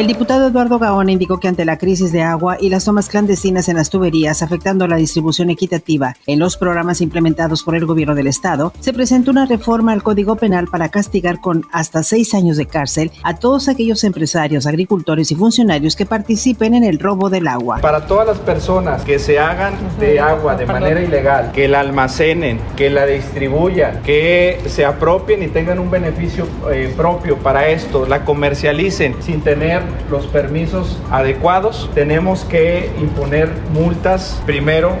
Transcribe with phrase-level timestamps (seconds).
[0.00, 3.68] El diputado Eduardo Gaona indicó que ante la crisis de agua y las tomas clandestinas
[3.68, 8.26] en las tuberías afectando la distribución equitativa en los programas implementados por el gobierno del
[8.26, 12.64] estado, se presentó una reforma al Código Penal para castigar con hasta seis años de
[12.64, 17.80] cárcel a todos aquellos empresarios, agricultores y funcionarios que participen en el robo del agua.
[17.82, 22.58] Para todas las personas que se hagan de agua de manera ilegal, que la almacenen,
[22.74, 28.24] que la distribuyan, que se apropien y tengan un beneficio eh, propio para esto, la
[28.24, 34.92] comercialicen sin tener los permisos adecuados, tenemos que imponer multas, primero,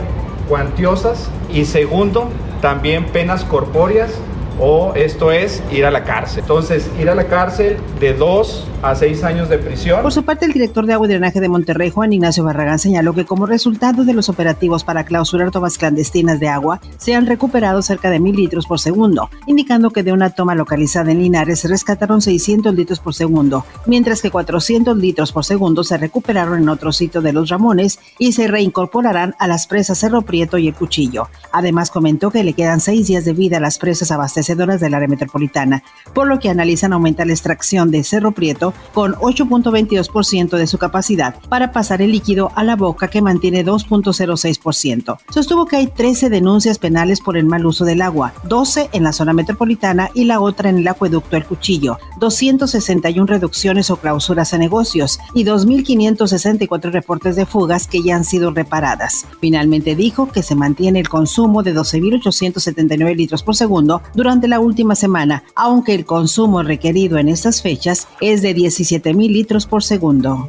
[0.48, 2.28] cuantiosas y segundo,
[2.60, 4.12] también penas corpóreas
[4.60, 6.40] o esto es ir a la cárcel.
[6.40, 10.02] Entonces, ir a la cárcel de dos a seis años de prisión.
[10.02, 13.14] Por su parte, el director de agua y drenaje de Monterrey, Juan Ignacio Barragán, señaló
[13.14, 17.82] que como resultado de los operativos para clausurar tomas clandestinas de agua, se han recuperado
[17.82, 21.68] cerca de mil litros por segundo, indicando que de una toma localizada en Linares se
[21.68, 26.92] rescataron 600 litros por segundo, mientras que 400 litros por segundo se recuperaron en otro
[26.92, 31.28] sitio de los Ramones y se reincorporarán a las presas Cerro Prieto y el Cuchillo.
[31.52, 34.10] Además, comentó que le quedan seis días de vida a las presas
[34.50, 35.82] abastecedoras del área metropolitana,
[36.14, 41.36] por lo que analizan aumentar la extracción de Cerro Prieto con 8.22% de su capacidad
[41.48, 45.18] para pasar el líquido a la boca que mantiene 2.06%.
[45.30, 49.12] Sostuvo que hay 13 denuncias penales por el mal uso del agua, 12 en la
[49.12, 54.58] zona metropolitana y la otra en el acueducto El Cuchillo, 261 reducciones o clausuras a
[54.58, 59.26] negocios y 2.564 reportes de fugas que ya han sido reparadas.
[59.40, 64.94] Finalmente dijo que se mantiene el consumo de 12.879 litros por segundo durante la última
[64.94, 70.48] semana, aunque el consumo requerido en estas fechas es de 17 mil litros por segundo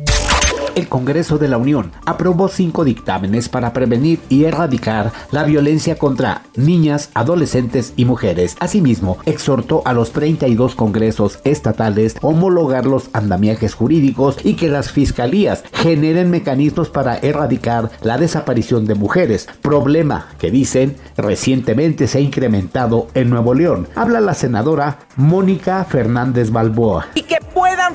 [0.76, 6.44] el Congreso de la Unión aprobó cinco dictámenes para prevenir y erradicar la violencia contra
[6.56, 8.56] niñas, adolescentes y mujeres.
[8.60, 15.64] Asimismo, exhortó a los 32 congresos estatales homologar los andamiajes jurídicos y que las fiscalías
[15.74, 23.08] generen mecanismos para erradicar la desaparición de mujeres, problema que dicen recientemente se ha incrementado
[23.14, 23.88] en Nuevo León.
[23.96, 27.08] Habla la senadora Mónica Fernández Balboa.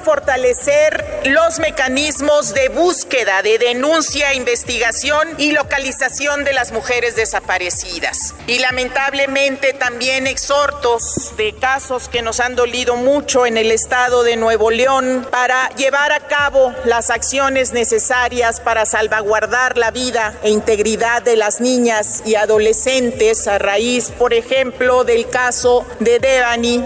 [0.07, 8.37] Fortalecer los mecanismos de búsqueda, de denuncia, investigación y localización de las mujeres desaparecidas.
[8.47, 14.37] Y lamentablemente también exhortos de casos que nos han dolido mucho en el estado de
[14.37, 21.23] Nuevo León para llevar a cabo las acciones necesarias para salvaguardar la vida e integridad
[21.23, 26.85] de las niñas y adolescentes a raíz, por ejemplo, del caso de Devani.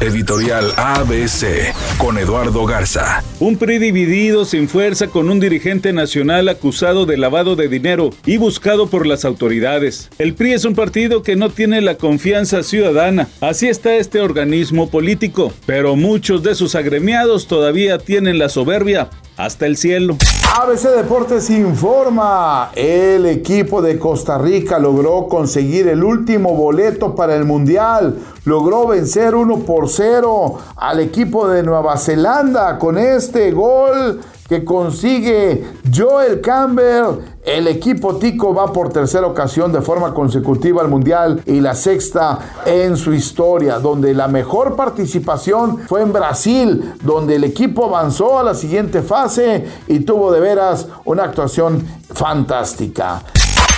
[0.00, 3.24] Editorial ABC con Eduardo Garza.
[3.40, 8.36] Un PRI dividido sin fuerza con un dirigente nacional acusado de lavado de dinero y
[8.36, 10.10] buscado por las autoridades.
[10.18, 13.28] El PRI es un partido que no tiene la confianza ciudadana.
[13.40, 19.66] Así está este organismo político, pero muchos de sus agremiados todavía tienen la soberbia hasta
[19.66, 20.16] el cielo.
[20.58, 27.44] ABC Deportes informa, el equipo de Costa Rica logró conseguir el último boleto para el
[27.44, 34.64] Mundial, logró vencer 1 por 0 al equipo de Nueva Zelanda con este gol que
[34.64, 35.64] consigue
[35.94, 37.20] Joel Campbell.
[37.42, 42.38] El equipo Tico va por tercera ocasión de forma consecutiva al Mundial y la sexta
[42.66, 48.42] en su historia, donde la mejor participación fue en Brasil, donde el equipo avanzó a
[48.42, 53.22] la siguiente fase y tuvo de veras una actuación fantástica.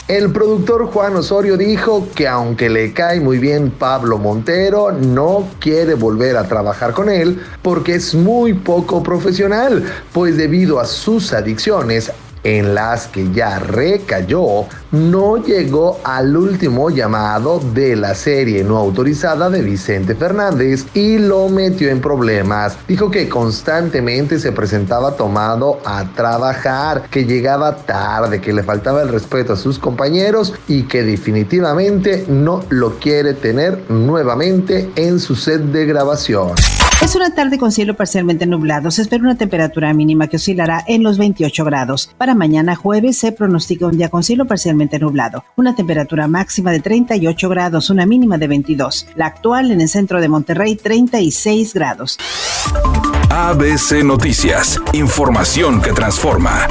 [0.08, 5.92] El productor Juan Osorio dijo que aunque le cae muy bien Pablo Montero, no quiere
[5.92, 12.10] volver a trabajar con él porque es muy poco profesional, pues debido a sus adicciones
[12.42, 19.50] en las que ya recayó, no llegó al último llamado de la serie no autorizada
[19.50, 22.76] de Vicente Fernández y lo metió en problemas.
[22.86, 29.08] Dijo que constantemente se presentaba tomado a trabajar, que llegaba tarde, que le faltaba el
[29.08, 35.62] respeto a sus compañeros y que definitivamente no lo quiere tener nuevamente en su set
[35.62, 36.52] de grabación.
[37.00, 38.90] Es una tarde con cielo parcialmente nublado.
[38.90, 42.10] Se espera una temperatura mínima que oscilará en los 28 grados.
[42.18, 44.46] Para mañana jueves se pronostica un día con cielo
[44.98, 45.44] nublado.
[45.56, 49.08] Una temperatura máxima de 38 grados, una mínima de 22.
[49.16, 52.18] La actual en el centro de Monterrey, 36 grados.
[53.30, 54.80] ABC Noticias.
[54.92, 56.68] Información que transforma.